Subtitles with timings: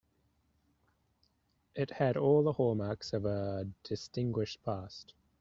[1.75, 5.13] It had all the hallmarks of a distinguished past.